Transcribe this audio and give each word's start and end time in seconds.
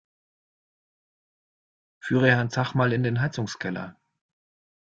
Führe 1.99 2.25
Herrn 2.29 2.49
Zach 2.49 2.73
mal 2.73 2.91
in 2.91 3.03
den 3.03 3.21
Heizungskeller! 3.21 4.01